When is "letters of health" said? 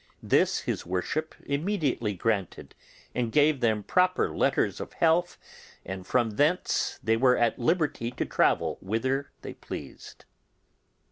4.35-5.37